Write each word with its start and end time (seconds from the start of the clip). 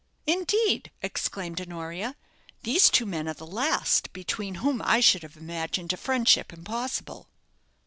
"Indeed!" 0.25 0.89
exclaimed 1.03 1.61
Honoria. 1.61 2.15
"These 2.63 2.89
two 2.89 3.05
men 3.05 3.27
are 3.27 3.35
the 3.35 3.45
last 3.45 4.11
between 4.13 4.55
whom 4.55 4.81
I 4.83 4.99
should 4.99 5.21
have 5.21 5.37
imagined 5.37 5.93
a 5.93 5.95
friendship 5.97 6.51
impossible." 6.51 7.29